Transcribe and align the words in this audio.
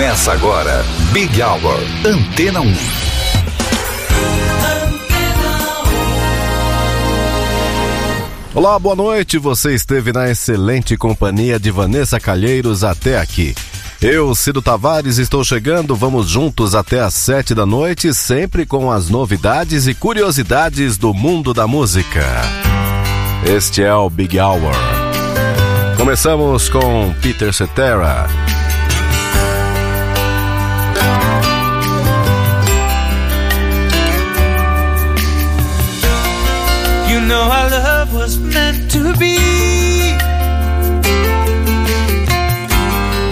Começa 0.00 0.32
agora, 0.32 0.82
Big 1.12 1.42
Hour, 1.42 1.78
Antena 2.06 2.62
1. 2.62 2.74
Olá, 8.54 8.78
boa 8.78 8.96
noite. 8.96 9.36
Você 9.36 9.74
esteve 9.74 10.10
na 10.10 10.30
excelente 10.30 10.96
companhia 10.96 11.60
de 11.60 11.70
Vanessa 11.70 12.18
Calheiros 12.18 12.82
até 12.82 13.20
aqui. 13.20 13.54
Eu, 14.00 14.34
Cido 14.34 14.62
Tavares, 14.62 15.18
estou 15.18 15.44
chegando. 15.44 15.94
Vamos 15.94 16.30
juntos 16.30 16.74
até 16.74 17.00
às 17.00 17.12
sete 17.12 17.54
da 17.54 17.66
noite, 17.66 18.14
sempre 18.14 18.64
com 18.64 18.90
as 18.90 19.10
novidades 19.10 19.86
e 19.86 19.92
curiosidades 19.92 20.96
do 20.96 21.12
mundo 21.12 21.52
da 21.52 21.66
música. 21.66 22.24
Este 23.44 23.82
é 23.82 23.94
o 23.94 24.08
Big 24.08 24.40
Hour. 24.40 24.72
Começamos 25.98 26.70
com 26.70 27.14
Peter 27.20 27.52
Cetera. 27.52 28.26
Know 37.30 37.42
our 37.42 37.70
love 37.70 38.12
was 38.12 38.40
meant 38.40 38.90
to 38.90 39.14
be 39.16 39.36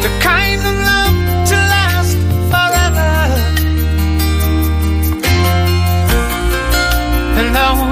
the 0.04 0.12
kind 0.22 0.60
of 0.70 0.74
love 0.90 1.16
to 1.50 1.56
last 1.74 2.16
forever. 2.52 3.10
And 7.40 7.56
I 7.56 7.87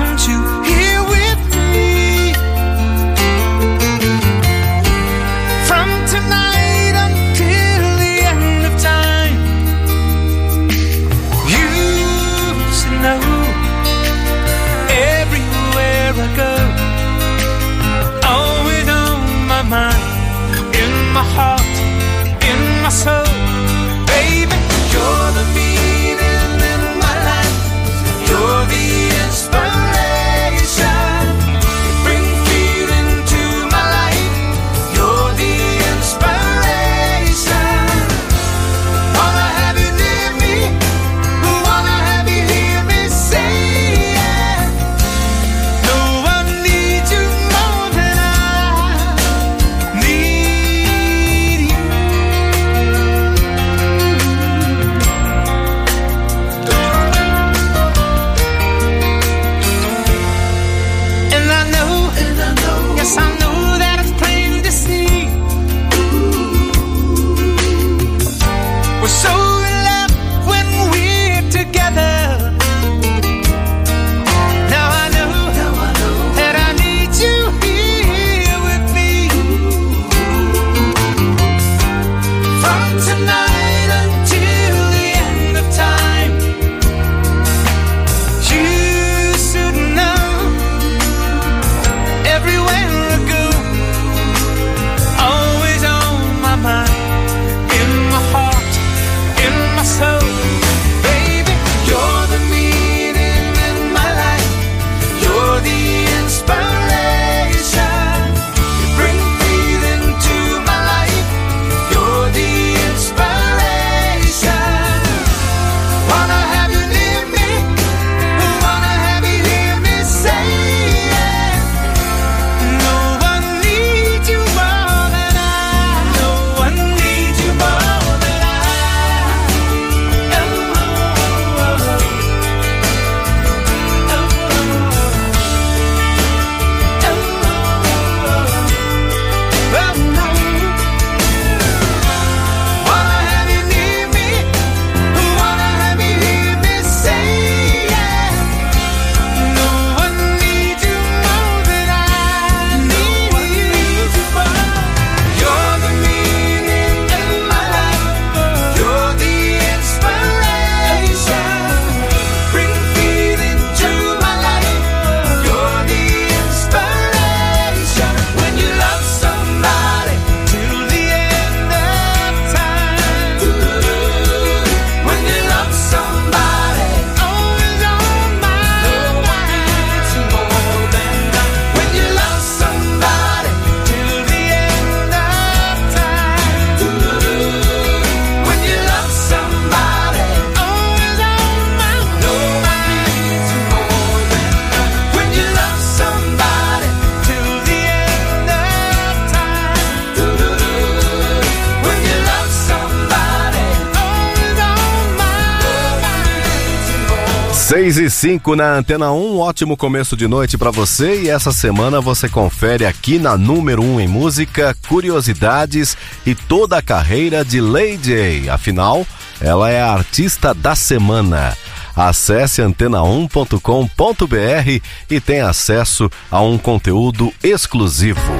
6 207.76 207.98
e 207.98 208.08
5 208.08 208.56
na 208.56 208.76
Antena 208.76 209.12
1, 209.12 209.38
ótimo 209.38 209.76
começo 209.76 210.16
de 210.16 210.26
noite 210.26 210.56
pra 210.56 210.70
você 210.70 211.24
e 211.24 211.28
essa 211.28 211.52
semana 211.52 212.00
você 212.00 212.26
confere 212.26 212.86
aqui 212.86 213.18
na 213.18 213.36
número 213.36 213.82
1 213.82 214.00
em 214.00 214.08
música, 214.08 214.74
curiosidades 214.88 215.94
e 216.24 216.34
toda 216.34 216.78
a 216.78 216.82
carreira 216.82 217.44
de 217.44 217.60
Lady 217.60 218.48
A. 218.48 218.54
Afinal, 218.54 219.06
ela 219.42 219.70
é 219.70 219.82
a 219.82 219.92
artista 219.92 220.54
da 220.54 220.74
semana. 220.74 221.54
Acesse 221.94 222.62
antena1.com.br 222.62 224.82
e 225.10 225.20
tem 225.20 225.42
acesso 225.42 226.10
a 226.30 226.40
um 226.40 226.56
conteúdo 226.56 227.30
exclusivo. 227.44 228.32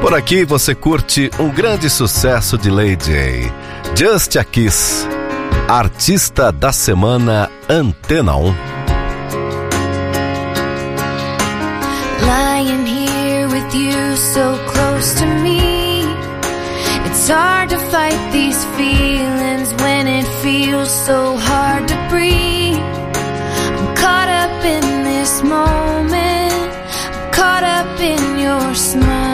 Por 0.00 0.14
aqui 0.14 0.46
você 0.46 0.74
curte 0.74 1.30
um 1.38 1.50
grande 1.50 1.90
sucesso 1.90 2.56
de 2.56 2.70
Lady 2.70 3.12
A, 3.12 3.94
Just 3.94 4.36
a 4.36 4.44
Kiss. 4.44 5.19
Artista 5.70 6.50
da 6.50 6.72
Semana 6.72 7.48
Antena 7.68 8.34
1. 8.34 8.56
Lying 12.26 12.84
here 12.86 13.46
with 13.46 13.72
you 13.72 14.16
so 14.16 14.58
close 14.66 15.14
to 15.20 15.26
me. 15.26 16.02
It's 17.06 17.28
hard 17.28 17.70
to 17.70 17.78
fight 17.78 18.32
these 18.32 18.64
feelings 18.76 19.72
when 19.74 20.08
it 20.08 20.26
feels 20.42 20.90
so 20.90 21.36
hard 21.36 21.86
to 21.86 21.94
breathe. 22.08 22.82
I'm 23.78 23.94
caught 23.94 24.28
up 24.28 24.64
in 24.64 25.04
this 25.04 25.40
moment, 25.44 26.70
I'm 27.14 27.30
caught 27.30 27.62
up 27.62 28.00
in 28.00 28.40
your 28.40 28.74
smile. 28.74 29.29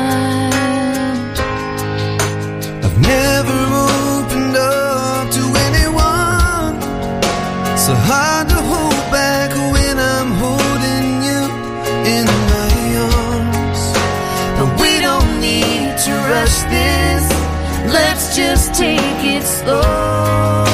hard 8.16 8.48
to 8.48 8.60
hold 8.72 9.04
back 9.12 9.50
when 9.74 9.96
I'm 10.14 10.30
holding 10.44 11.08
you 11.28 11.42
in 12.16 12.24
my 12.52 12.76
arms. 13.12 13.82
But 14.56 14.68
we 14.80 14.92
don't 15.06 15.32
need 15.48 15.90
to 16.06 16.12
rush 16.32 16.58
this. 16.76 17.24
Let's 17.98 18.24
just 18.40 18.66
take 18.74 19.20
it 19.34 19.44
slow. 19.58 20.64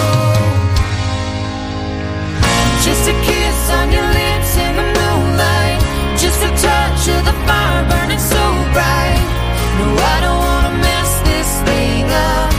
Just 2.87 3.05
a 3.15 3.17
kiss 3.29 3.61
on 3.79 3.87
your 3.97 4.09
lips 4.21 4.53
in 4.65 4.73
the 4.81 4.87
moonlight. 4.99 5.81
Just 6.23 6.41
a 6.49 6.53
touch 6.69 7.03
of 7.15 7.23
the 7.29 7.37
fire 7.47 7.85
burning 7.91 8.25
so 8.35 8.43
bright. 8.75 9.23
No, 9.79 9.87
I 10.15 10.17
don't 10.25 10.43
wanna 10.49 10.75
mess 10.87 11.11
this 11.31 11.51
thing 11.67 12.07
up. 12.31 12.51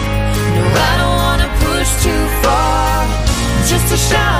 No, 0.56 0.64
I 0.90 0.94
don't 1.02 1.18
wanna 1.24 1.50
push 1.64 1.92
too 2.06 2.24
far. 2.44 2.92
Just 3.72 3.88
a 3.98 4.02
shot. 4.10 4.33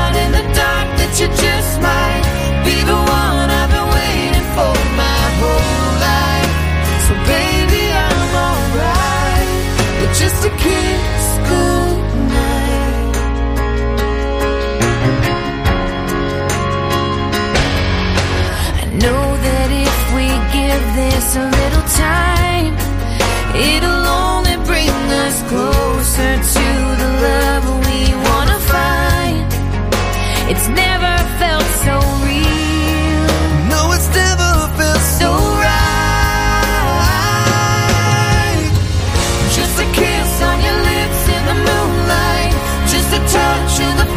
touch 43.34 43.80
the 43.98 44.13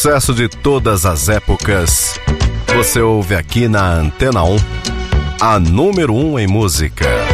sucesso 0.00 0.32
de 0.32 0.48
todas 0.48 1.04
as 1.04 1.28
épocas. 1.28 2.18
Você 2.74 3.02
ouve 3.02 3.34
aqui 3.34 3.68
na 3.68 3.96
Antena 3.96 4.42
1, 4.42 4.56
a 5.38 5.58
número 5.60 6.14
1 6.14 6.38
em 6.38 6.46
música. 6.46 7.29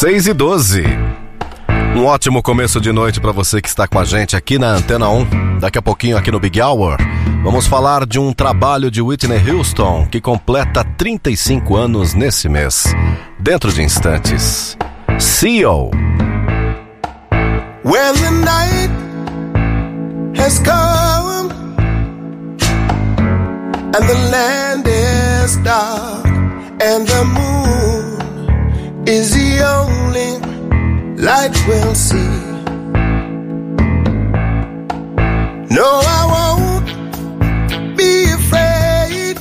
6 0.00 0.28
e 0.28 0.32
12. 0.32 0.82
Um 1.94 2.06
ótimo 2.06 2.42
começo 2.42 2.80
de 2.80 2.90
noite 2.90 3.20
para 3.20 3.32
você 3.32 3.60
que 3.60 3.68
está 3.68 3.86
com 3.86 3.98
a 3.98 4.04
gente 4.06 4.34
aqui 4.34 4.58
na 4.58 4.68
Antena 4.68 5.10
1. 5.10 5.58
Daqui 5.58 5.76
a 5.76 5.82
pouquinho 5.82 6.16
aqui 6.16 6.30
no 6.30 6.40
Big 6.40 6.58
Hour, 6.58 6.96
vamos 7.44 7.66
falar 7.66 8.06
de 8.06 8.18
um 8.18 8.32
trabalho 8.32 8.90
de 8.90 9.02
Whitney 9.02 9.38
Houston 9.50 10.08
que 10.10 10.18
completa 10.18 10.82
35 10.82 11.76
anos 11.76 12.14
nesse 12.14 12.48
mês. 12.48 12.84
Dentro 13.38 13.70
de 13.70 13.82
instantes. 13.82 14.74
CEO. 15.18 15.90
When 17.84 18.14
the 18.14 18.30
night 18.30 18.90
has 20.40 20.60
come 20.60 21.52
and 23.94 24.06
the 24.08 24.30
land 24.30 24.88
is 24.88 25.58
dark 25.58 26.26
and 26.80 27.04
the 27.06 27.24
moon 27.24 27.89
is 29.06 29.32
the 29.32 29.60
only 29.78 30.38
light 31.16 31.56
we'll 31.66 31.94
see. 31.94 32.50
No, 35.74 36.00
I 36.18 36.20
won't 36.34 37.96
be 37.96 38.24
afraid. 38.32 39.36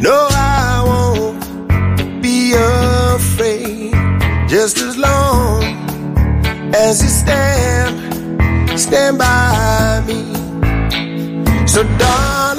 No, 0.00 0.28
I 0.30 0.82
won't 0.86 2.22
be 2.22 2.52
afraid. 2.54 3.92
Just 4.48 4.78
as 4.78 4.96
long 4.98 5.62
as 6.74 7.02
you 7.02 7.08
stand, 7.08 8.78
stand 8.78 9.18
by 9.18 10.02
me. 10.06 10.22
So, 11.66 11.84
darling. 11.98 12.51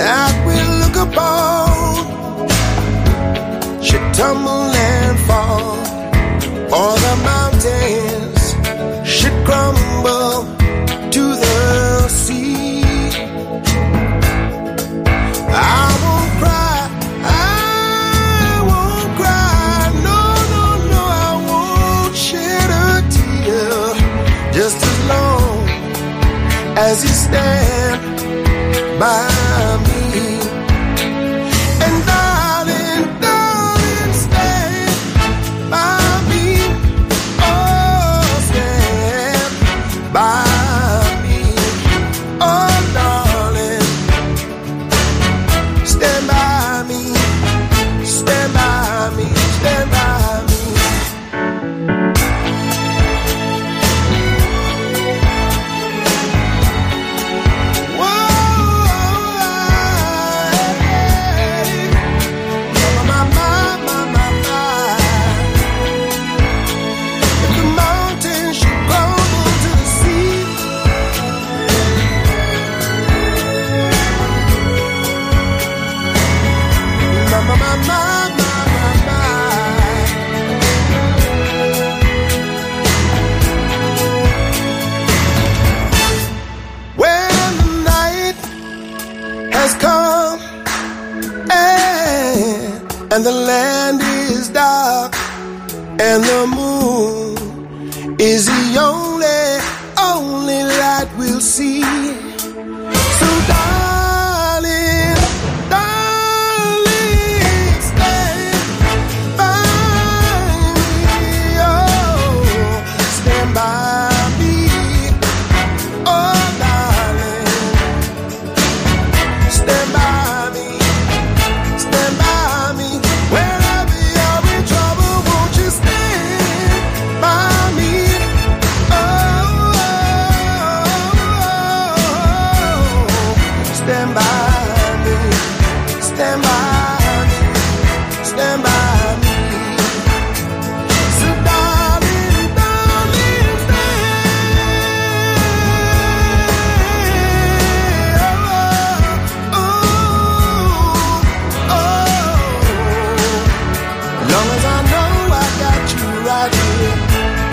that 0.00 0.34
we 0.48 0.56
look 0.80 0.96
upon 1.06 2.48
should 3.86 4.06
tumble 4.14 4.72
and 4.92 5.18
fall, 5.28 5.76
or 6.78 6.90
the 7.06 7.16
mountains 7.30 8.42
should 9.12 9.36
crumble. 9.44 10.49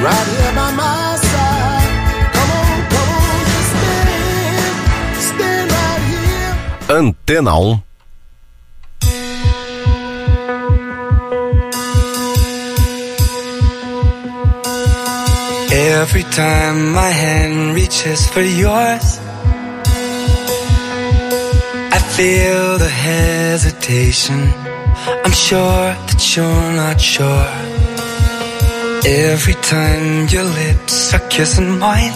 Right 0.07 0.27
here 0.33 0.53
by 0.59 0.69
my 0.83 1.01
side. 1.29 1.91
Come 2.35 2.51
on, 2.61 2.77
come 2.93 3.09
on, 3.19 3.37
just 3.51 3.69
stand, 3.73 4.67
stand 5.29 5.67
right 5.77 6.03
here. 6.11 6.53
Antena 6.97 7.55
1. 7.59 7.83
Every 15.99 16.25
time 16.41 16.77
my 17.01 17.11
hand 17.23 17.75
reaches 17.75 18.21
for 18.33 18.45
yours, 18.63 19.07
I 21.97 21.99
feel 22.15 22.77
the 22.85 22.93
hesitation. 23.07 24.39
I'm 25.25 25.35
sure 25.47 25.87
that 26.07 26.21
you're 26.35 26.71
not 26.83 26.99
sure. 26.99 27.76
Every 29.09 29.53
time 29.53 30.27
your 30.27 30.43
lips 30.43 31.13
are 31.13 31.25
kissing 31.29 31.79
mine, 31.79 32.11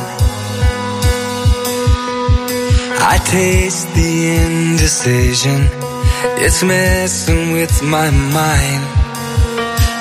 I 3.13 3.17
taste 3.31 3.88
the 3.95 4.12
indecision. 4.43 5.69
It's 6.43 6.62
messing 6.63 7.53
with 7.53 7.81
my 7.81 8.10
mind. 8.10 8.83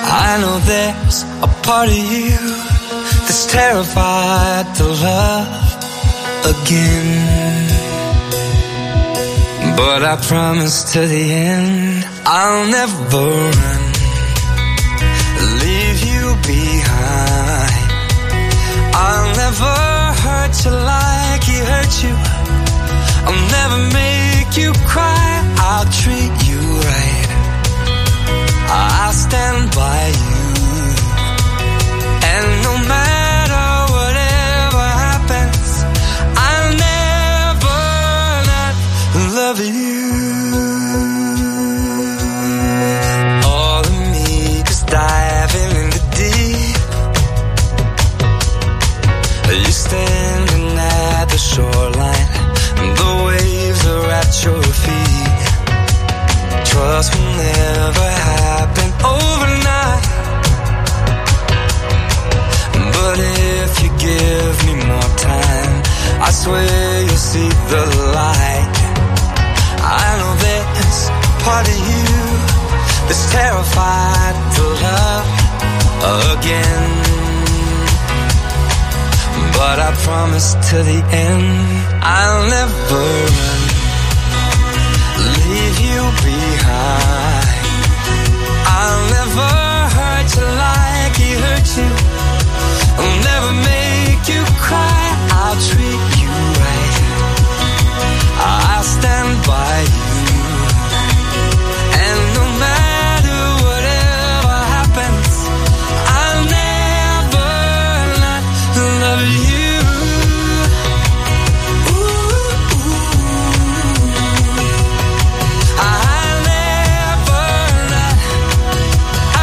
I 0.03 0.37
know 0.41 0.59
there's 0.71 1.23
a 1.41 1.47
part 1.63 1.87
of 1.87 1.95
you 1.95 2.35
that's 3.23 3.45
terrified 3.45 4.75
to 4.75 4.83
love 4.83 5.47
again. 6.53 7.71
But 9.77 10.03
I 10.03 10.17
promise 10.27 10.91
to 10.91 11.07
the 11.07 11.25
end, 11.31 12.05
I'll 12.25 12.67
never 12.69 13.23
run, 13.57 13.80
never 19.51 20.13
hurt 20.23 20.65
you 20.65 20.71
like 20.71 21.43
he 21.43 21.57
hurt 21.71 22.03
you. 22.03 22.15
I'll 23.27 23.43
never 23.57 23.79
make 23.99 24.55
you 24.55 24.71
cry. 24.87 25.27
I'll 25.57 25.89
treat 25.91 26.35
you 26.49 26.61
right. 26.89 27.29
I'll 28.69 29.13
stand 29.13 29.75
by 29.75 30.07
you. 30.07 30.30
I 66.41 66.43
swear 66.43 67.01
you'll 67.03 67.25
see 67.33 67.49
the 67.69 67.83
light. 68.17 68.77
I 69.77 70.07
know 70.17 70.33
there's 70.41 71.01
part 71.45 71.69
of 71.69 71.79
you 71.91 72.09
that's 73.05 73.25
terrified 73.29 74.35
to 74.57 74.63
love 74.81 75.29
again. 76.33 76.89
But 79.53 79.77
I 79.85 79.93
promise 80.01 80.57
to 80.71 80.77
the 80.81 80.99
end, 81.13 81.45
I'll 82.01 82.43
never 82.49 83.05
run, 83.37 83.61
leave 85.45 85.77
you 85.77 86.01
behind. 86.25 87.49
I'll 88.81 89.03
never 89.13 89.51
hurt 89.93 90.29
you 90.37 90.47
like 90.65 91.13
he 91.21 91.31
hurt 91.45 91.69
you. 91.77 91.91
I'll 92.97 93.19
never 93.29 93.51
make 93.61 94.23
you 94.25 94.41
cry. 94.57 95.00
I'll 95.53 95.59
treat 95.59 96.03
you 96.21 96.31
right. 96.63 96.95
I'll 98.39 98.83
stand 98.83 99.45
by 99.45 99.81
you. 99.97 100.39
And 102.03 102.19
no 102.37 102.45
matter 102.63 103.41
whatever 103.67 104.57
happens, 104.75 105.33
I'll 106.19 106.43
never 106.57 107.51
not 108.23 108.43
love 109.03 109.27
you. 109.51 109.75
I'll 115.83 116.39
never 116.53 117.43
not, 117.91 118.17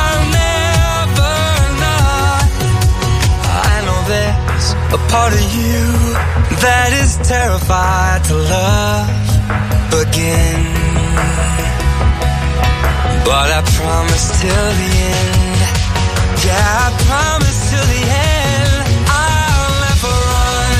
I'll 0.00 0.24
never 0.40 1.36
not. 1.84 2.48
I 3.70 3.76
know 3.84 3.98
there's 4.08 4.68
a 4.94 4.98
part 5.12 5.32
of 5.34 5.44
you 5.54 5.87
that 6.60 6.90
is 7.02 7.16
terrified 7.22 8.24
to 8.24 8.34
love 8.34 9.08
again. 10.02 10.62
But 13.24 13.48
I 13.58 13.60
promise 13.78 14.26
till 14.40 14.68
the 14.80 14.90
end. 15.14 15.60
Yeah, 16.46 16.86
I 16.86 16.90
promise 17.06 17.58
till 17.70 17.86
the 17.94 18.02
end. 18.02 18.86
I'll 19.06 19.74
never 19.86 20.14
run, 20.34 20.74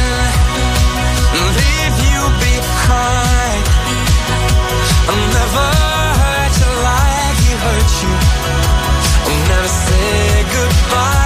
leave 1.59 1.97
you 2.11 2.23
behind. 2.43 3.65
I'll 5.11 5.29
never 5.39 5.69
hurt 6.23 6.55
you 6.63 6.73
like 6.89 7.37
he 7.45 7.53
hurt 7.67 7.93
you. 8.03 8.15
I'll 9.29 9.45
never 9.53 9.71
say 9.87 10.43
goodbye. 10.57 11.18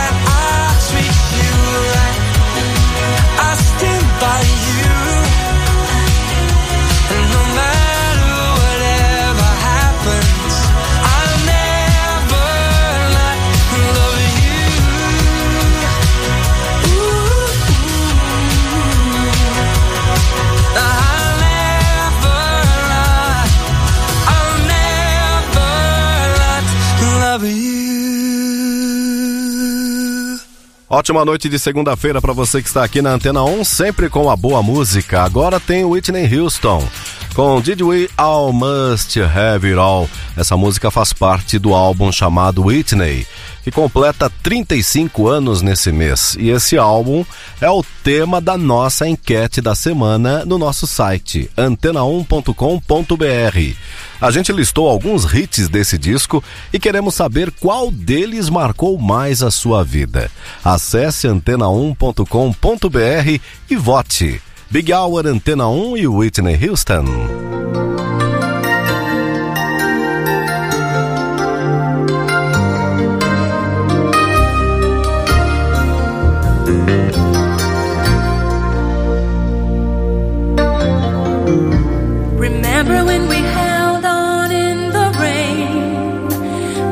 Ótima 30.95 31.25
noite 31.25 31.49
de 31.49 31.59
segunda-feira 31.59 32.21
para 32.21 32.35
você 32.35 32.61
que 32.61 32.69
está 32.69 32.85
aqui 32.85 33.01
na 33.01 33.13
Antena 33.13 33.43
1, 33.43 33.65
sempre 33.65 34.11
com 34.11 34.29
a 34.29 34.37
boa 34.37 34.63
música. 34.63 35.23
Agora 35.23 35.59
tem 35.59 35.87
Whitney 35.87 36.39
Houston 36.39 36.87
com 37.35 37.61
Did 37.61 37.81
We 37.81 38.09
All 38.17 38.53
Must 38.53 39.21
Have 39.21 39.67
It 39.67 39.79
All. 39.79 40.09
Essa 40.37 40.57
música 40.57 40.91
faz 40.91 41.13
parte 41.13 41.59
do 41.59 41.75
álbum 41.75 42.13
chamado 42.13 42.65
Whitney, 42.65 43.27
que 43.63 43.71
completa 43.71 44.31
35 44.43 45.29
anos 45.29 45.63
nesse 45.63 45.93
mês. 45.93 46.37
E 46.39 46.51
esse 46.51 46.77
álbum 46.77 47.25
é 47.61 47.71
o 47.71 47.85
tema 48.03 48.41
da 48.41 48.59
nossa 48.59 49.09
enquete 49.09 49.61
da 49.61 49.75
semana 49.75 50.45
no 50.45 50.59
nosso 50.59 50.87
site 50.87 51.51
antena1.com.br. 51.57 53.77
A 54.21 54.31
gente 54.31 54.53
listou 54.53 54.89
alguns 54.89 55.25
hits 55.33 55.69
desse 55.69 55.97
disco 55.97 56.43
e 56.73 56.79
queremos 56.79 57.15
saber 57.15 57.51
qual 57.53 57.91
deles 57.91 58.49
marcou 58.49 58.99
mais 58.99 59.43
a 59.43 59.51
sua 59.51 59.83
vida. 59.83 60.31
Acesse 60.65 61.27
antena1.com.br 61.27 63.41
e 63.71 63.77
vote. 63.77 64.52
Big 64.73 64.91
Hour 64.91 65.27
Antena 65.27 65.69
1 65.69 65.99
e 65.99 66.07
Whitney 66.07 66.57
Houston. 66.57 67.05
Remember 82.39 83.05
when 83.05 83.29
we 83.29 83.37
held 83.37 84.05
on 84.07 84.51
in 84.51 84.91
the 84.91 85.11
rain? 85.21 86.29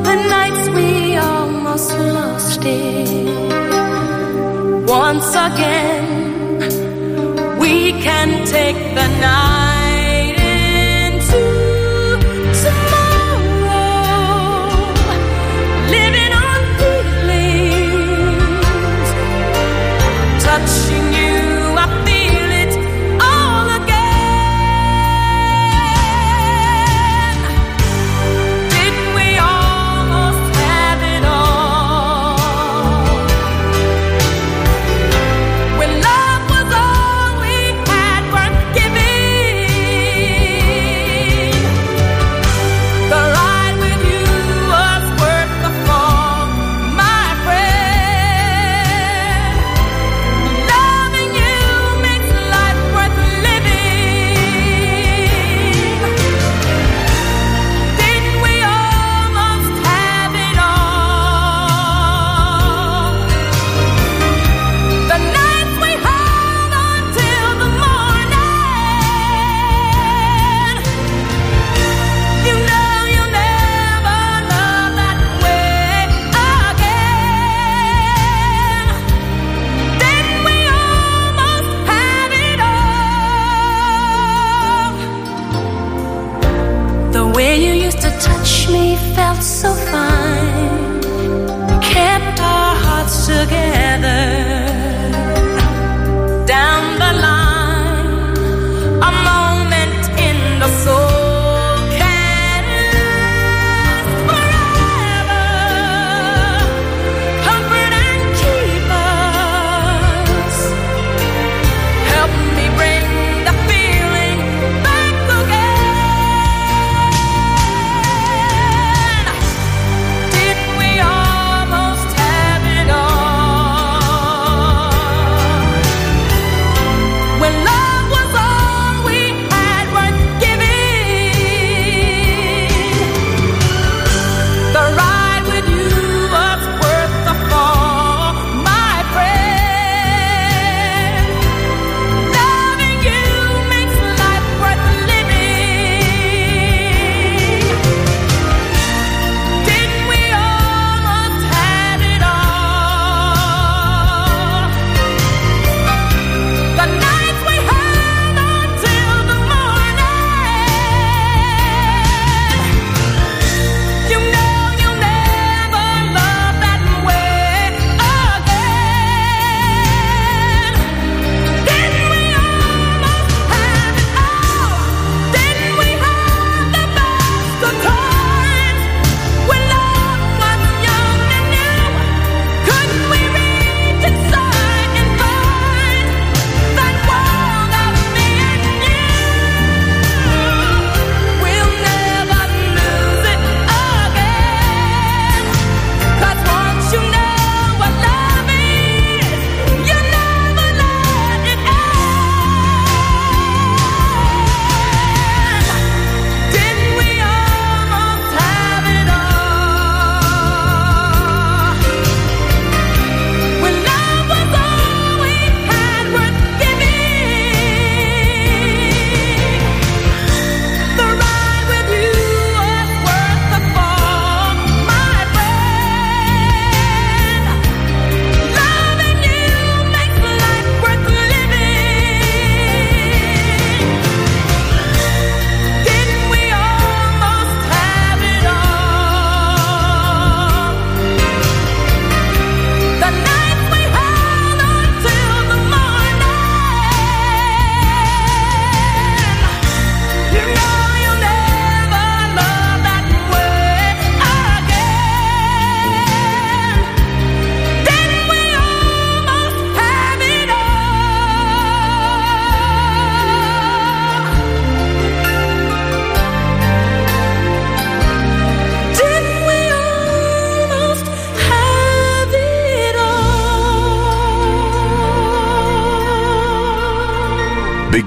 The 0.03 0.17
nights 0.29 0.69
we 0.77 1.17
almost 1.17 1.91
lost 1.99 2.61
it. 2.63 3.41
Once 4.87 5.31
again, 5.31 6.00
can 8.01 8.47
take 8.47 8.77
the 8.95 9.07
night 9.21 9.60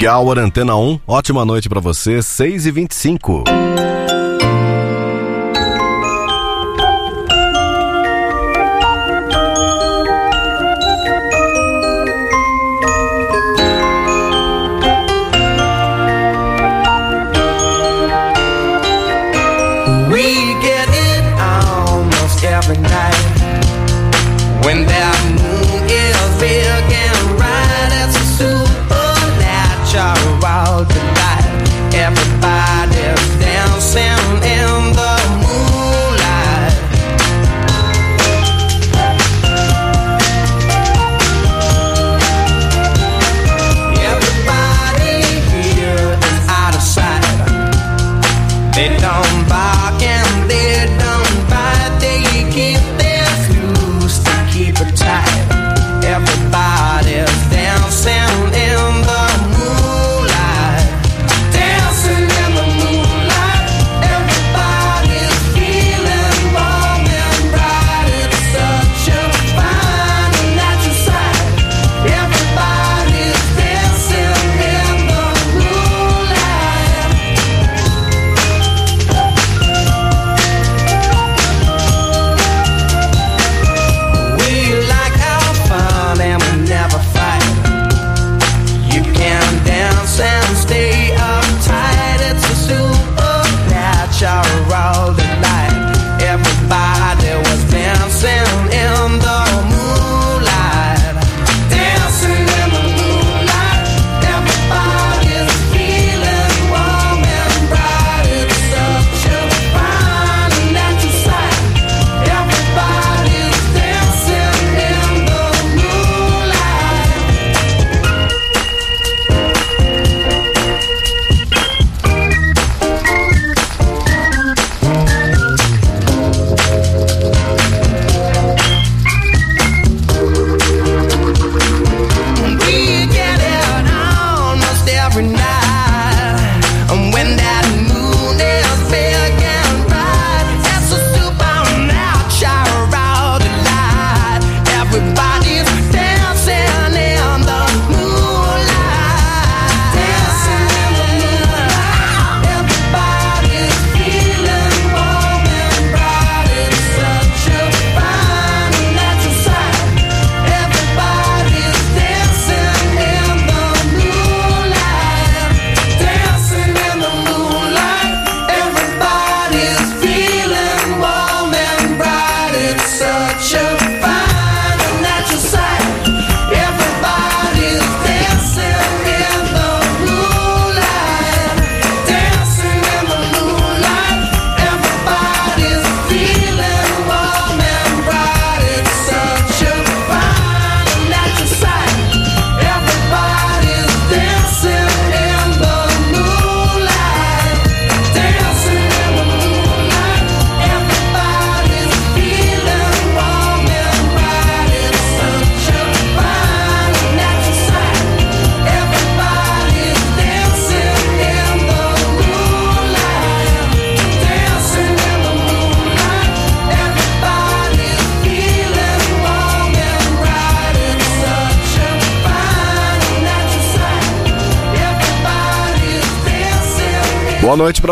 Happy 0.04 0.08
Hour 0.08 0.38
Antena 0.40 0.76
1. 0.76 1.00
Ótima 1.08 1.46
noite 1.46 1.70
para 1.70 1.80
você, 1.80 2.22
6 2.22 2.66
e 2.66 2.72
25 2.72 3.46
We 20.12 20.54
get 20.62 20.90
it 20.90 21.24
almost 21.40 22.44
every 22.44 22.78
night. 22.78 23.13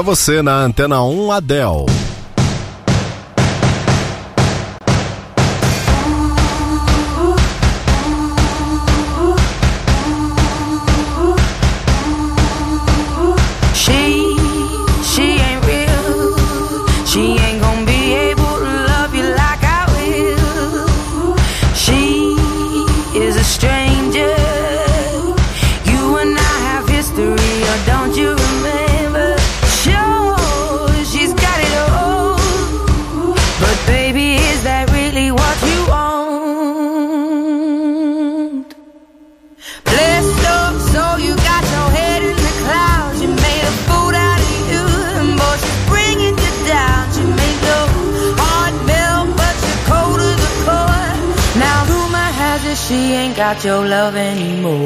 para 0.01 0.15
você 0.15 0.41
na 0.41 0.55
Antena 0.63 1.03
1 1.03 1.31
Adel. 1.31 1.85
your 53.63 53.85
love 53.85 54.15
anymore. 54.15 54.80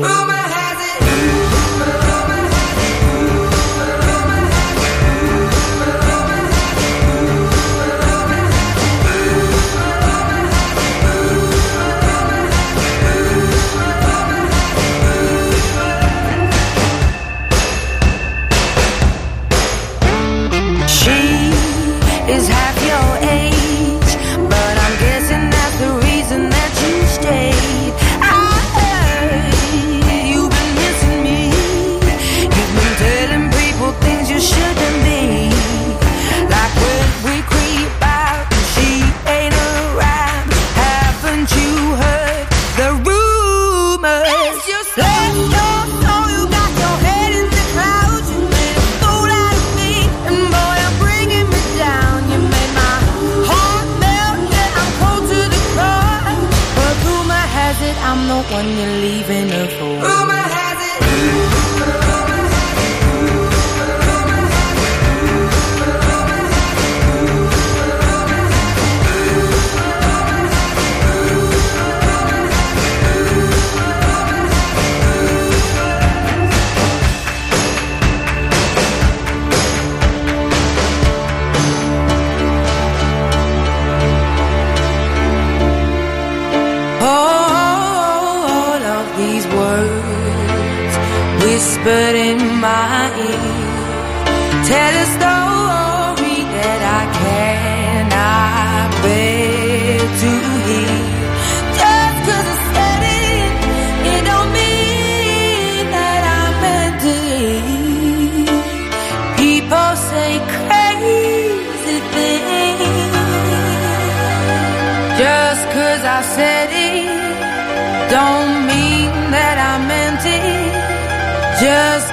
whispered 91.86 92.16
in 92.16 92.60
my 92.60 93.12
ear. 93.16 94.66
Tell 94.66 95.04
a 95.04 95.06
story. 95.06 95.45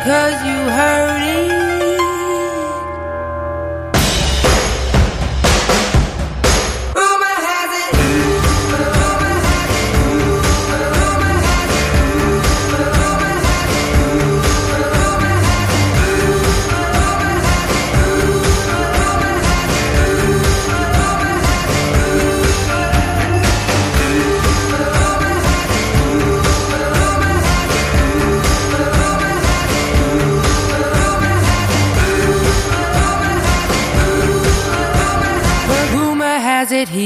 Cause 0.04 0.41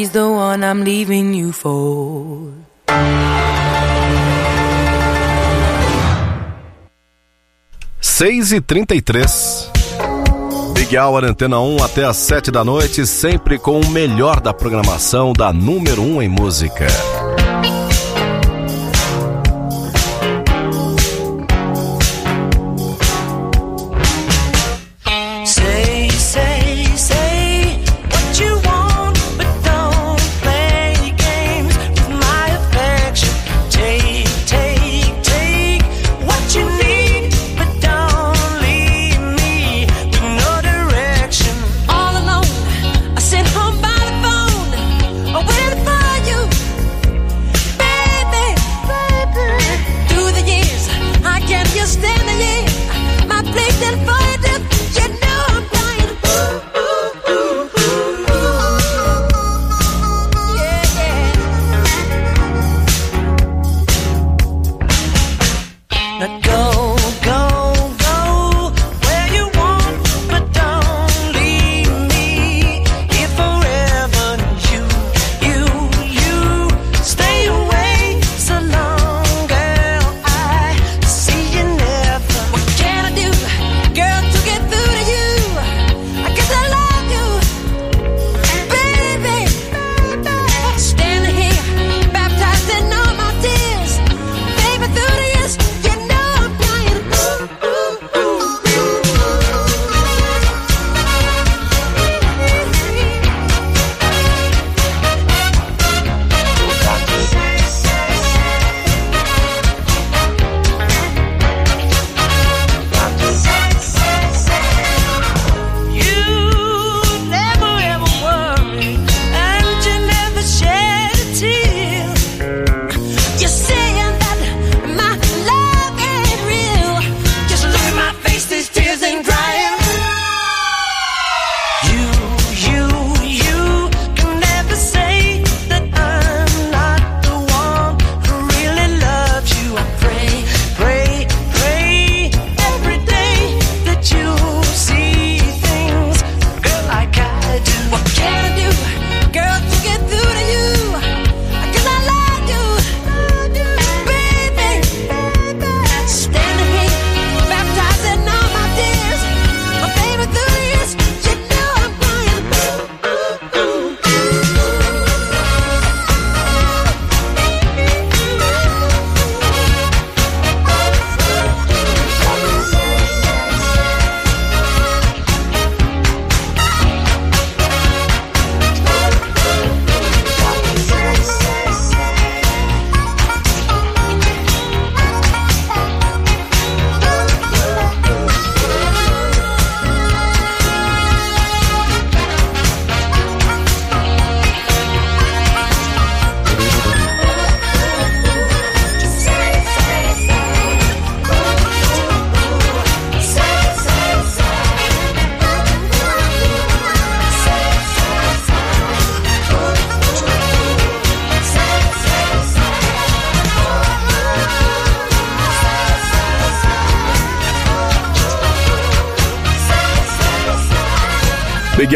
she's 0.07 0.11
the 0.13 0.29
one 0.29 0.65
I'm 0.65 0.85
leaving 0.85 1.35
you 1.35 1.53
for. 1.53 2.53
Seis 8.01 8.53
e 8.53 8.61
trinta 8.61 8.95
e 8.95 9.03
três. 9.03 9.71
Big 10.75 10.97
Hour 10.97 11.25
Antena 11.25 11.61
1 11.61 11.83
até 11.83 12.05
às 12.05 12.17
7 12.17 12.51
da 12.51 12.65
noite, 12.65 13.07
sempre 13.07 13.59
com 13.59 13.81
o 13.81 13.91
melhor 13.91 14.41
da 14.41 14.55
programação 14.55 15.33
da 15.33 15.53
número 15.53 16.03
1 16.03 16.23
em 16.23 16.29
música. 16.29 16.87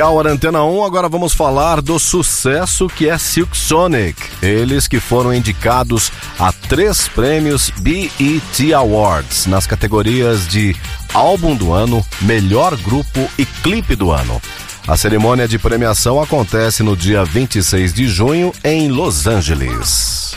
Happy 0.01 0.03
Hour 0.03 0.27
Antena 0.29 0.65
1, 0.65 0.85
agora 0.85 1.11
vamos 1.11 1.35
falar 1.35 1.83
do 1.83 1.99
sucesso 1.99 2.89
que 2.89 3.07
é 3.07 3.19
Silk 3.19 3.55
Sonic. 3.55 4.17
Eles 4.41 4.89
que 4.89 4.99
foram 4.99 5.35
indicados 5.35 6.11
a 6.39 6.51
três 6.51 7.07
prêmios 7.07 7.71
BET 7.81 8.73
Awards 8.75 9.45
nas 9.45 9.67
categorias 9.67 10.49
de 10.49 10.75
Álbum 11.13 11.55
do 11.55 11.75
Ano, 11.75 12.03
Melhor 12.23 12.77
Grupo 12.79 13.29
e 13.37 13.45
Clipe 13.45 13.95
do 13.95 14.11
Ano. 14.11 14.41
A 14.89 14.97
cerimônia 14.97 15.47
de 15.47 15.59
premiação 15.59 16.23
acontece 16.23 16.83
no 16.83 16.97
dia 16.97 17.23
26 17.23 17.93
de 17.93 18.09
junho 18.09 18.55
em 18.65 18.89
Los 18.89 19.27
Angeles. 19.27 20.35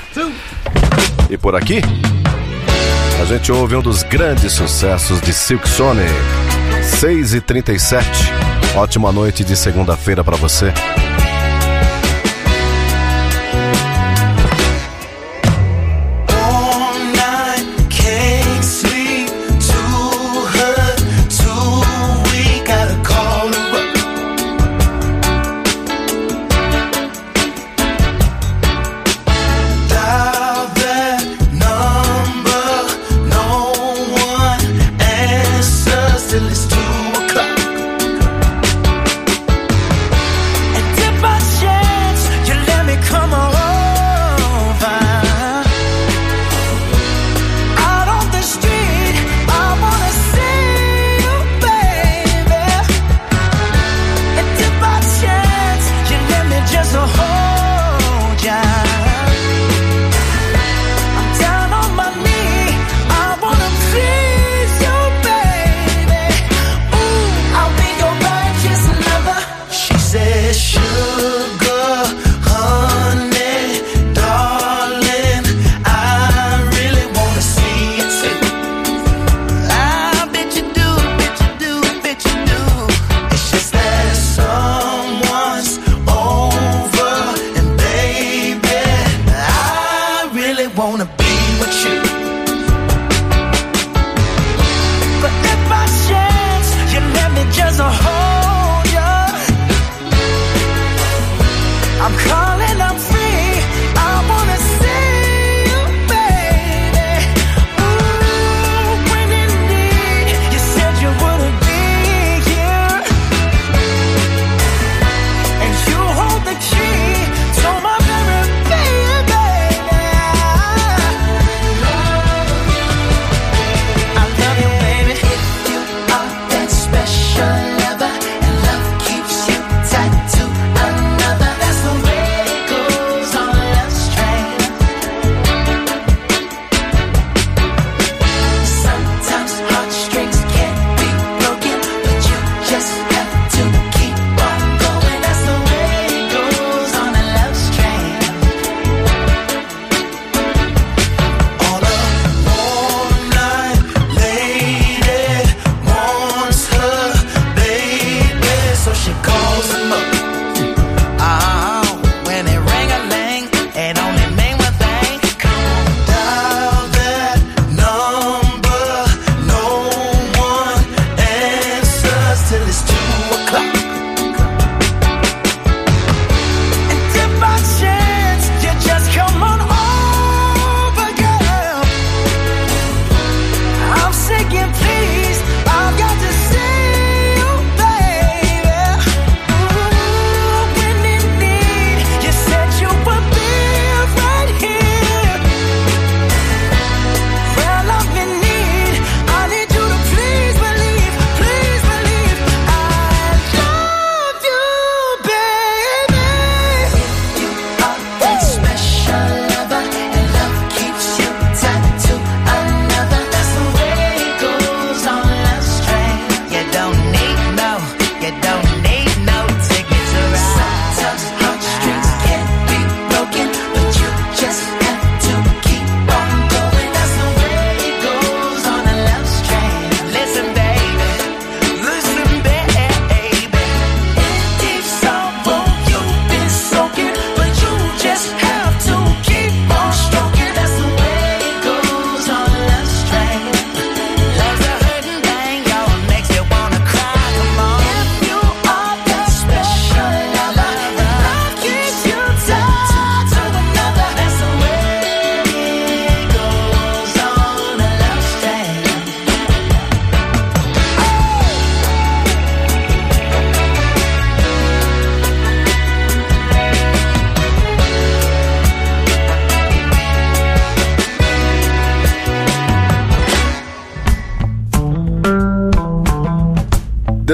E 1.30 1.38
por 1.38 1.56
aqui, 1.56 1.80
a 3.22 3.26
gente 3.26 3.50
ouve 3.50 3.78
um 3.78 3.82
dos 3.82 4.04
grandes 4.04 4.52
sucessos 4.52 5.22
de 5.22 5.32
Silk 5.32 5.70
Sonic, 5.70 6.12
6 7.00 7.36
e 7.36 7.40
37. 7.40 8.43
Ótima 8.76 9.12
noite 9.12 9.44
de 9.44 9.56
segunda-feira 9.56 10.24
para 10.24 10.36
você. 10.36 10.74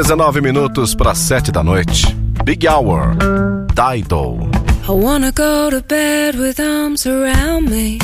19 0.09 0.41
minutos 0.41 0.95
para 0.95 1.13
7 1.13 1.51
da 1.51 1.61
noite. 1.61 2.15
Big 2.43 2.67
Hour. 2.67 3.15
Dido. 3.75 4.39
I 4.87 4.91
wanna 4.91 5.31
go 5.31 5.69
to 5.69 5.83
bed 5.83 6.35
with 6.35 6.59
arms 6.59 7.05
around 7.05 7.69
me. 7.69 7.99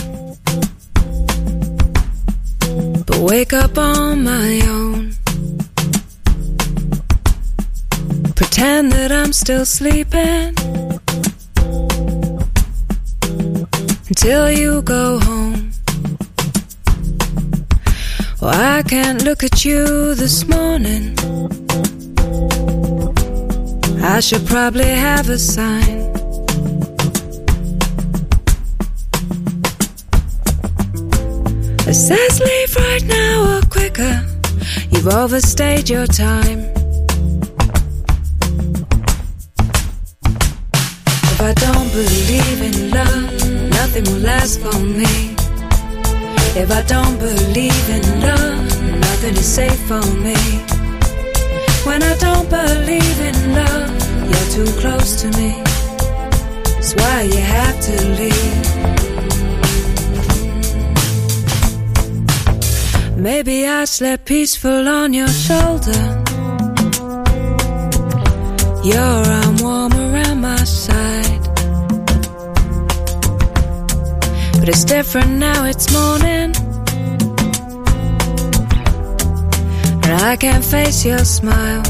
But 3.07 3.17
wake 3.17 3.53
up 3.53 3.75
on 3.79 4.23
my 4.23 4.61
own. 4.67 5.15
Pretend 8.35 8.91
that 8.91 9.11
I'm 9.11 9.33
still 9.33 9.65
sleeping. 9.65 10.53
Until 14.07 14.51
you 14.51 14.83
go 14.83 15.19
home. 15.21 15.71
Well, 18.39 18.53
I 18.53 18.83
can't 18.83 19.23
look 19.23 19.43
at 19.43 19.65
you 19.65 20.13
this 20.13 20.47
morning. 20.47 21.15
I 24.07 24.19
should 24.19 24.45
probably 24.45 24.85
have 24.85 25.29
a 25.29 25.37
sign. 25.37 25.97
It 31.87 31.93
says 31.95 32.39
leave 32.39 32.75
right 32.75 33.03
now 33.03 33.57
or 33.57 33.61
quicker. 33.63 34.23
You've 34.91 35.07
overstayed 35.07 35.89
your 35.89 36.05
time. 36.05 36.59
If 41.31 41.41
I 41.41 41.53
don't 41.65 41.91
believe 41.91 42.61
in 42.61 42.91
love, 42.91 43.71
nothing 43.71 44.03
will 44.03 44.21
last 44.21 44.59
for 44.59 44.79
me. 44.79 45.33
If 46.55 46.69
I 46.71 46.83
don't 46.83 47.17
believe 47.17 47.89
in 47.89 48.21
love, 48.21 48.81
nothing 49.01 49.33
is 49.33 49.45
safe 49.45 49.79
for 49.87 50.05
me. 50.21 50.74
When 51.85 52.01
I 52.01 52.15
don't 52.17 52.49
believe 52.49 53.19
in 53.29 53.53
love, 53.53 53.91
you're 54.29 54.49
too 54.57 54.71
close 54.81 55.21
to 55.21 55.27
me. 55.37 55.51
That's 56.63 56.93
why 56.95 57.21
you 57.21 57.41
have 57.57 57.79
to 57.87 57.95
leave. 58.19 58.65
Maybe 63.17 63.67
I 63.67 63.85
slept 63.85 64.25
peaceful 64.25 64.87
on 64.87 65.13
your 65.13 65.27
shoulder. 65.27 66.23
Your 68.83 69.17
arm 69.39 69.57
warm 69.61 69.93
around 69.93 70.41
my 70.41 70.63
side. 70.63 71.43
But 74.59 74.69
it's 74.69 74.83
different 74.85 75.33
now, 75.37 75.65
it's 75.65 75.91
morning. 75.93 76.64
I 80.11 80.35
can't 80.37 80.63
face 80.63 81.05
your 81.05 81.25
smile. 81.25 81.83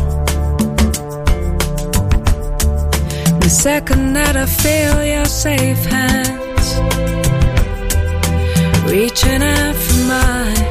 The 3.40 3.50
second 3.50 4.14
that 4.14 4.36
I 4.36 4.46
feel 4.46 5.04
your 5.04 5.26
safe 5.26 5.86
hands 5.86 6.36
reaching 8.90 9.42
out 9.42 9.76
for 9.76 10.00
mine. 10.14 10.66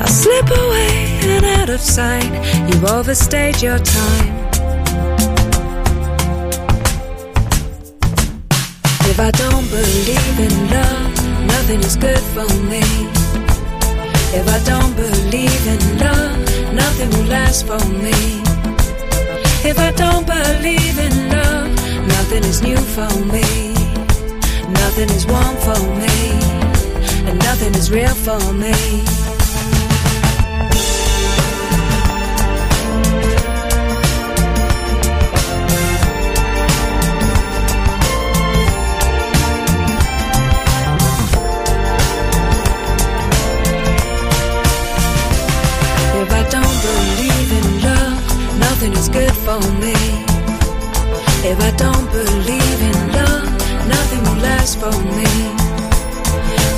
I'll 0.00 0.06
slip 0.06 0.48
away 0.64 1.20
and 1.34 1.44
out 1.44 1.68
of 1.68 1.80
sight. 1.80 2.32
You've 2.68 2.84
overstayed 2.84 3.60
your 3.60 3.78
time. 3.78 4.34
If 9.10 9.20
I 9.20 9.30
don't 9.30 9.68
believe 9.70 10.38
in 10.46 10.70
love, 10.70 11.21
nothing 11.72 11.86
is 11.86 11.96
good 11.96 12.24
for 12.34 12.54
me. 12.68 12.82
If 14.36 14.46
I 14.46 14.58
don't 14.64 14.94
believe 14.94 15.66
in 15.66 15.98
love, 15.98 16.74
nothing 16.74 17.08
will 17.10 17.30
last 17.30 17.66
for 17.66 17.82
me. 17.88 18.42
If 19.64 19.78
I 19.78 19.90
don't 19.92 20.26
believe 20.26 20.98
in 20.98 21.30
love, 21.30 21.68
nothing 22.08 22.44
is 22.44 22.60
new 22.60 22.76
for 22.76 23.08
me. 23.32 23.72
Nothing 24.82 25.08
is 25.16 25.26
warm 25.26 25.56
for 25.64 25.80
me, 25.96 26.16
and 27.26 27.38
nothing 27.38 27.74
is 27.74 27.90
real 27.90 28.14
for 28.14 28.52
me. 28.52 29.21
Nothing 48.82 48.98
is 48.98 49.08
good 49.10 49.36
for 49.46 49.60
me. 49.78 49.94
If 51.46 51.58
I 51.60 51.70
don't 51.76 52.10
believe 52.10 52.80
in 52.90 52.98
love, 53.12 53.46
nothing 53.86 54.22
will 54.26 54.42
last 54.42 54.80
for 54.80 54.90
me. 55.18 55.30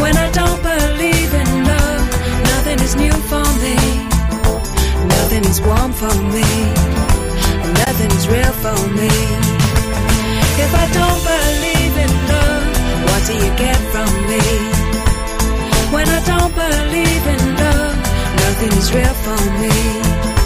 When 0.03 0.15
I 0.15 0.29
don't 0.33 0.61
believe 0.63 1.33
in 1.33 1.51
love, 1.65 2.05
nothing 2.53 2.79
is 2.81 2.95
new 2.95 3.17
for 3.33 3.47
me. 3.65 3.77
Nothing 5.17 5.45
is 5.49 5.63
warm 5.63 5.93
for 5.93 6.15
me. 6.29 6.45
Nothing 7.81 8.11
is 8.19 8.29
real 8.29 8.53
for 8.65 8.81
me. 9.01 9.15
If 10.61 10.73
I 10.85 10.87
don't 10.99 11.23
believe 11.33 11.95
in 12.05 12.13
love, 12.33 12.65
what 13.09 13.21
do 13.29 13.33
you 13.33 13.53
get 13.57 13.81
from 13.93 14.13
me? 14.29 14.45
When 15.95 16.07
I 16.07 16.21
don't 16.33 16.55
believe 16.55 17.25
in 17.35 17.43
love, 17.65 17.97
nothing 18.45 18.73
is 18.77 18.93
real 18.93 19.17
for 19.25 19.41
me. 19.63 20.44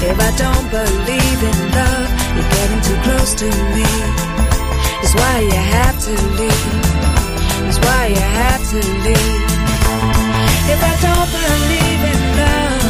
If 0.00 0.16
I 0.20 0.30
don't 0.38 0.70
believe 0.70 1.40
in 1.42 1.58
love, 1.74 2.08
you're 2.36 2.50
getting 2.54 2.80
too 2.86 2.98
close 3.02 3.34
to 3.34 3.46
me. 3.74 3.82
It's 5.02 5.14
why 5.14 5.40
you 5.40 5.58
have 5.74 5.98
to 6.06 6.12
leave. 6.38 6.70
It's 7.66 7.78
why 7.82 8.06
you 8.06 8.22
have 8.38 8.62
to 8.70 8.78
leave. 9.04 9.42
If 10.70 10.80
I 10.90 10.94
don't 11.02 11.30
believe 11.34 12.02
in 12.12 12.20
love, 12.38 12.84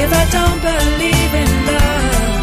if 0.00 0.10
I 0.10 0.24
don't 0.32 0.60
believe 0.64 1.32
in 1.44 1.50
love, 1.68 2.40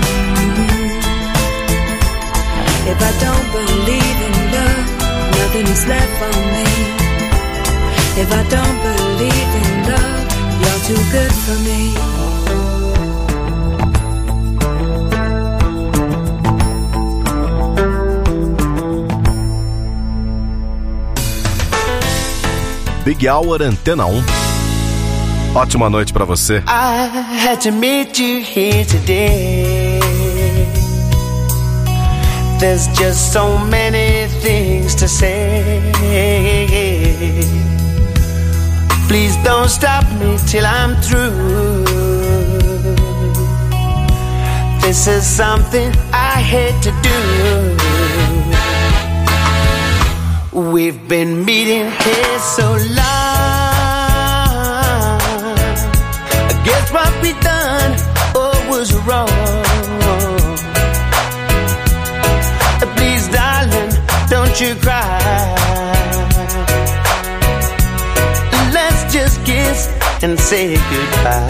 if 2.91 2.99
I 3.01 3.13
don't 3.25 3.47
believe 3.57 4.19
in 4.29 4.35
love, 4.53 4.85
nothing 5.41 5.67
is 5.73 5.83
left 5.87 6.13
for 6.21 6.35
me. 6.53 6.69
If 8.21 8.29
I 8.31 8.43
don't 8.55 8.77
believe 8.89 9.51
in 9.61 9.66
too 10.87 10.95
good 11.11 11.33
for 11.43 11.57
me. 11.67 11.93
Big 23.03 23.27
Hour 23.27 23.63
Antena 23.63 24.05
1. 24.05 24.23
Ótima 25.55 25.89
noite 25.89 26.13
para 26.13 26.23
você. 26.23 26.63
I 26.67 27.07
had 27.37 27.59
to 27.63 27.71
meet 27.71 28.17
you 28.17 28.41
here 28.41 28.85
today. 28.85 29.99
There's 32.59 32.87
just 32.97 33.33
so 33.33 33.57
many 33.57 34.29
things 34.41 34.95
to 34.95 35.07
say. 35.09 35.81
Please 39.07 39.37
don't 39.37 39.69
stop 39.69 40.03
me 40.19 40.37
till 40.47 40.65
I'm 40.65 40.95
through. 41.01 41.31
This 44.81 45.07
is 45.07 45.25
something 45.25 45.93
I 46.11 46.41
hate 46.41 46.81
to 46.83 46.91
do. 47.07 47.19
We've 50.71 51.07
been 51.07 51.45
meeting 51.45 51.89
here 51.89 52.39
so 52.39 52.67
long. 52.99 53.07
I 56.49 56.61
guess 56.65 56.91
what 56.91 57.21
we 57.21 57.31
done 57.39 57.95
oh, 58.35 58.67
was 58.69 58.93
wrong. 59.07 59.63
Please, 62.97 63.27
darling, 63.29 63.89
don't 64.29 64.59
you 64.59 64.75
cry. 64.75 65.27
Just 69.09 69.43
kiss 69.45 69.87
and 70.21 70.39
say 70.39 70.75
goodbye. 70.91 71.47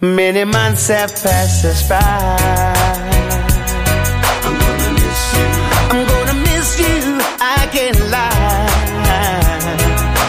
Many 0.00 0.44
months 0.44 0.88
have 0.88 1.10
passed 1.10 1.64
us 1.64 1.88
by. 1.88 1.98
I'm 4.42 4.58
gonna 4.58 4.92
miss 4.94 5.22
you. 5.36 5.46
I'm 5.92 6.06
gonna 6.08 6.34
miss 6.48 6.78
you. 6.80 7.20
I 7.38 7.68
can't 7.70 8.00
lie. 8.10 8.68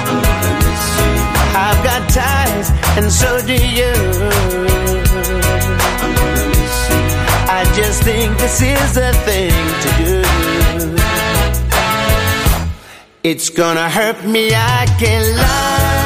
I'm 0.07 0.21
gonna 0.21 0.59
miss 0.59 0.85
you. 0.99 1.11
I've 1.55 1.81
got 1.83 2.01
ties, 2.09 2.69
and 2.97 3.11
so 3.11 3.41
do 3.41 3.53
you. 3.53 3.93
I'm 6.03 6.13
gonna 6.19 6.47
miss 6.49 6.77
you. 6.89 7.01
I 7.47 7.63
just 7.75 8.03
think 8.03 8.37
this 8.37 8.61
is 8.61 8.93
the 8.93 9.13
thing 9.25 9.53
to 9.83 9.89
do. 10.03 10.60
It's 13.23 13.51
gonna 13.51 13.87
hurt 13.87 14.25
me, 14.25 14.51
I 14.51 14.87
can't 14.97 15.37
lie. 15.37 16.01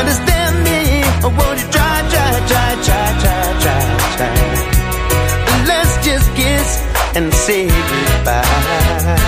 Understand 0.00 0.64
me, 0.66 1.04
or 1.22 1.30
won't 1.30 1.60
you 1.62 1.68
try, 1.70 2.02
try, 2.10 2.42
try, 2.50 2.74
try, 2.82 3.06
try, 3.22 3.44
try, 3.62 3.82
try. 4.16 4.34
Let's 5.70 5.94
just 6.04 6.26
kiss 6.34 6.68
and 7.14 7.32
say 7.32 7.68
goodbye. 7.68 9.19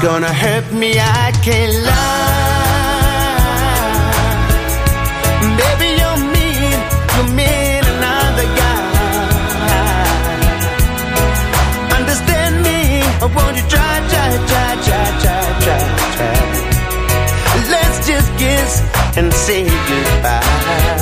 Gonna 0.00 0.32
hurt 0.32 0.72
me, 0.72 0.96
I 0.96 1.32
can't 1.42 1.74
lie. 1.84 2.57
You 13.58 13.68
try, 13.68 13.94
try, 14.08 14.30
try, 14.46 14.70
try, 14.86 15.06
try, 15.22 15.44
try, 15.64 15.82
try. 16.16 16.36
Let's 17.70 18.06
just 18.06 18.28
kiss 18.38 18.82
and 19.16 19.32
say 19.32 19.64
goodbye. 19.64 20.97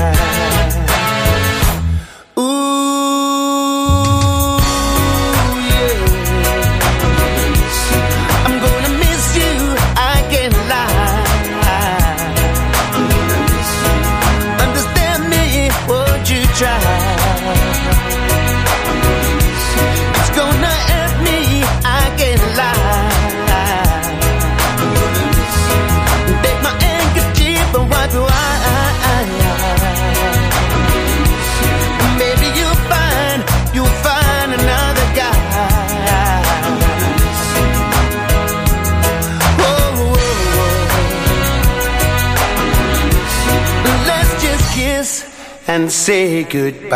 And 45.76 45.90
say 45.90 46.42
goodbye. 46.44 46.90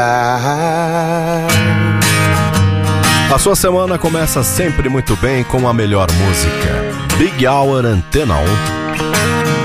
A 3.32 3.38
sua 3.38 3.54
semana 3.54 3.98
começa 3.98 4.42
sempre 4.42 4.88
muito 4.88 5.14
bem 5.16 5.44
com 5.44 5.68
a 5.68 5.74
melhor 5.74 6.08
música. 6.12 6.70
Big 7.18 7.46
Hour 7.46 7.84
Antena 7.84 8.36
1. 8.36 8.44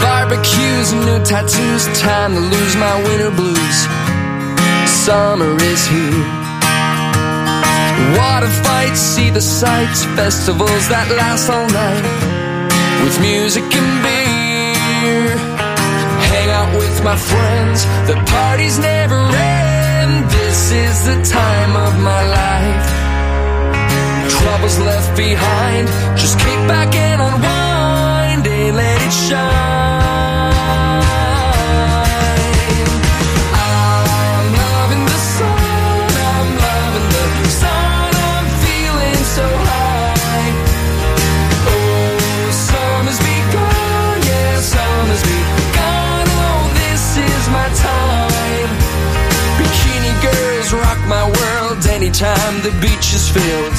Barbecues 0.02 0.92
and 0.92 1.06
new 1.06 1.20
tattoos, 1.24 1.88
time 1.98 2.36
to 2.36 2.42
lose 2.42 2.76
my 2.76 2.96
winter 3.08 3.32
blues. 3.32 3.88
Summer 4.86 5.56
is 5.64 5.88
here. 5.88 6.26
Water 8.18 8.50
fights, 8.64 9.00
see 9.00 9.32
the 9.32 9.42
sights, 9.42 10.04
festivals 10.16 10.88
that 10.90 11.10
last 11.16 11.50
all 11.50 11.68
night. 11.70 12.04
With 13.04 13.18
music 13.22 13.64
and 13.64 14.04
beer. 14.04 15.35
My 17.06 17.16
friends, 17.16 17.86
the 18.08 18.16
party's 18.26 18.80
never 18.80 19.14
end. 19.14 20.28
This 20.28 20.72
is 20.72 21.06
the 21.06 21.22
time 21.22 21.76
of 21.76 21.94
my 22.02 22.24
life. 22.42 22.90
Troubles 24.32 24.80
left 24.80 25.16
behind, 25.16 25.88
just 26.18 26.40
kick 26.40 26.68
back 26.68 26.96
and 26.96 27.22
unwind 27.22 28.48
and 28.48 28.76
let 28.76 29.02
it 29.04 29.14
shine. 29.14 29.55
The 52.66 52.72
beach 52.82 53.14
is 53.14 53.30
filled. 53.30 53.78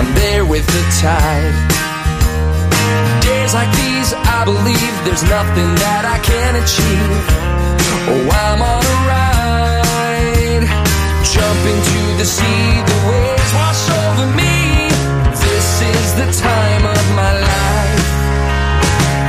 I'm 0.00 0.08
there 0.14 0.46
with 0.46 0.64
the 0.64 0.82
tide. 0.96 1.52
Days 3.20 3.52
like 3.52 3.68
these, 3.76 4.16
I 4.16 4.48
believe 4.48 4.94
there's 5.04 5.20
nothing 5.28 5.68
that 5.76 6.08
I 6.08 6.16
can't 6.24 6.56
achieve. 6.56 7.12
Oh, 8.08 8.24
I'm 8.32 8.60
on 8.64 8.80
a 8.80 8.96
ride. 9.12 10.64
Jump 11.36 11.60
into 11.68 12.00
the 12.16 12.24
sea, 12.24 12.80
the 12.80 12.98
waves 13.12 13.52
wash 13.60 13.84
over 13.92 14.26
me. 14.40 14.88
This 15.36 15.68
is 15.84 16.06
the 16.16 16.28
time 16.32 16.84
of 16.88 17.04
my 17.12 17.32
life. 17.44 18.08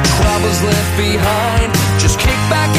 Troubles 0.07 0.59
left 0.64 0.93
behind, 0.95 1.68
just 1.99 2.16
kick 2.16 2.39
back 2.47 2.72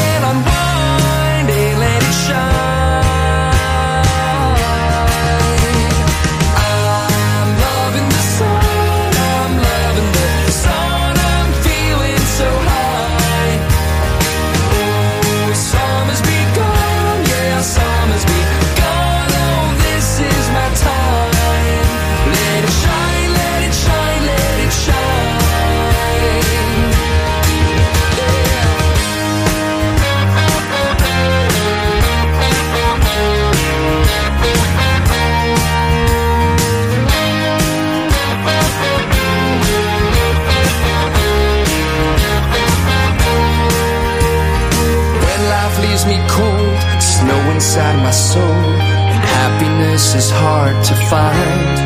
inside 47.75 48.01
my 48.01 48.11
soul, 48.11 48.41
and 48.41 49.23
happiness 49.37 50.15
is 50.15 50.31
hard 50.31 50.81
to 50.85 50.95
find. 51.11 51.77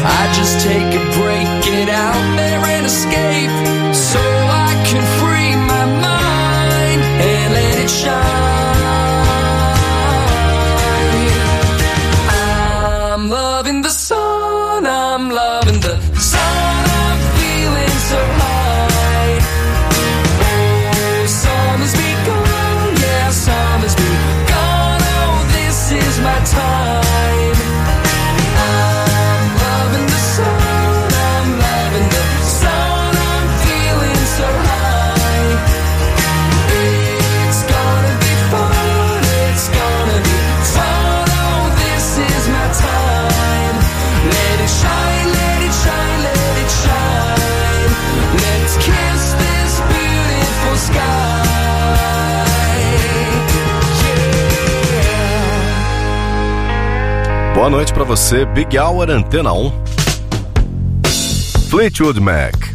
I 0.00 0.32
just 0.32 0.64
take 0.66 0.90
a 0.94 1.04
break, 1.20 1.48
get 1.68 1.90
out 1.90 2.36
there 2.36 2.64
and 2.64 2.86
escape, 2.86 3.77
Noite 57.70 57.92
para 57.92 58.04
você, 58.04 58.46
Big 58.46 58.78
Hour 58.78 59.10
Antena 59.10 59.52
1. 59.52 59.72
Fleetwood 61.68 62.18
Mac. 62.18 62.67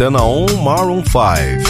Antena 0.00 0.24
1 0.24 0.62
Maroon 0.62 1.04
5. 1.04 1.69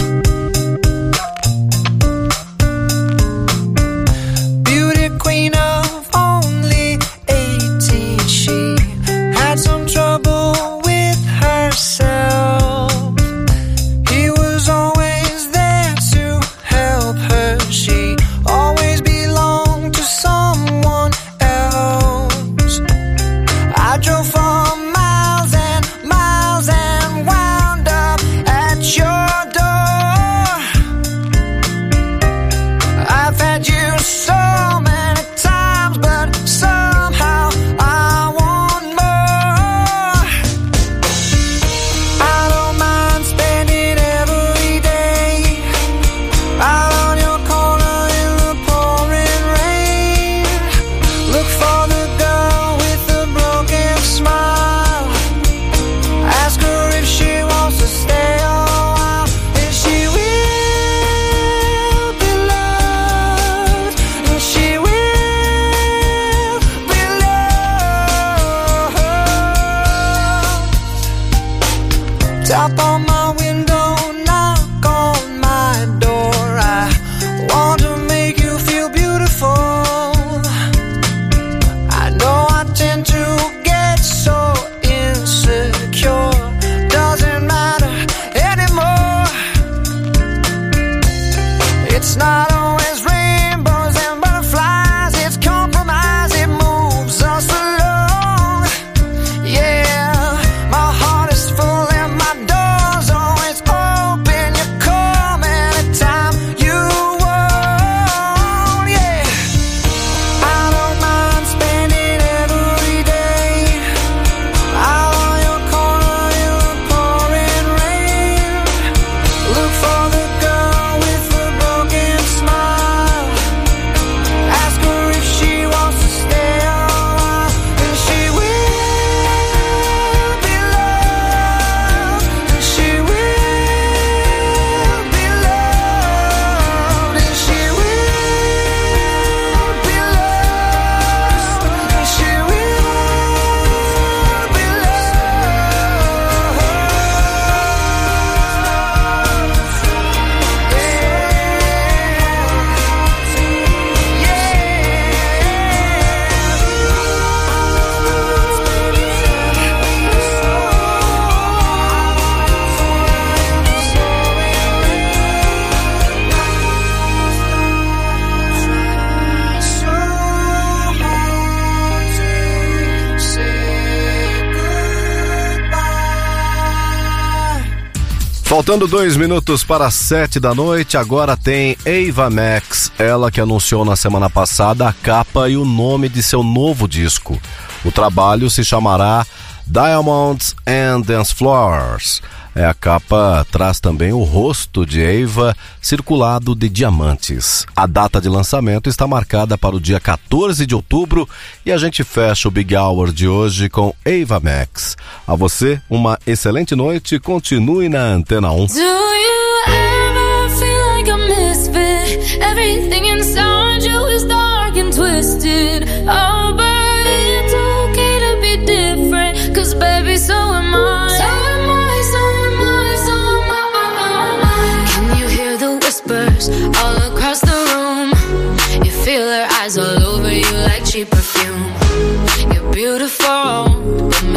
Faltando 178.61 178.87
dois 178.87 179.17
minutos 179.17 179.65
para 179.65 179.91
sete 179.91 180.39
da 180.39 180.55
noite, 180.55 180.99
agora 180.99 181.35
tem 181.35 181.79
Eva 181.83 182.29
Max, 182.29 182.93
ela 182.99 183.31
que 183.31 183.41
anunciou 183.41 183.87
na 183.87 183.97
semana 183.97 184.29
passada 184.29 184.87
a 184.87 184.93
capa 184.93 185.49
e 185.49 185.57
o 185.57 185.65
nome 185.65 186.11
de 186.11 186.23
seu 186.23 186.43
novo 186.43 186.87
disco. 186.87 187.41
O 187.83 187.91
trabalho 187.91 188.51
se 188.51 188.63
chamará 188.63 189.27
Diamonds 189.67 190.55
and 190.67 191.01
Dance 191.01 191.35
Floors. 191.35 192.21
É, 192.55 192.65
a 192.65 192.75
capa 192.75 193.47
traz 193.51 193.79
também 193.79 194.13
o 194.13 194.23
rosto 194.23 194.85
de 194.85 195.03
Eva 195.03 195.57
circulado 195.81 196.55
de 196.55 196.69
diamantes. 196.69 197.65
A 197.77 197.87
data 197.87 198.21
de 198.21 198.29
lançamento 198.29 198.89
está 198.89 199.07
marcada 199.07 199.57
para 199.57 199.77
o 199.77 199.81
dia 199.81 200.01
14 200.01 200.67
de 200.67 200.75
outubro 200.75 201.29
e 201.65 201.71
a 201.71 201.79
gente 201.79 202.03
fecha 202.03 202.49
o 202.49 202.51
Big 202.51 202.75
Hour 202.77 203.13
de 203.13 203.29
hoje 203.29 203.69
com 203.69 203.95
Eva 204.05 204.41
Max. 204.41 204.97
A 205.27 205.35
você, 205.35 205.81
uma 205.89 206.19
excelente 206.27 206.75
noite. 206.75 207.19
Continue 207.19 207.89
na 207.89 208.03
Antena 208.03 208.51
1. 208.51 208.67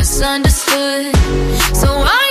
misunderstood. 0.03 1.15
So 1.73 1.87
I 1.87 2.22